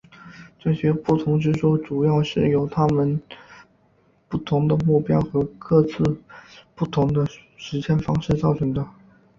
[0.59, 3.21] 这些不同之处主要是由他们
[4.27, 6.17] 不同的目标和各自
[6.73, 7.23] 不同的
[7.55, 8.83] 实现方式造成的。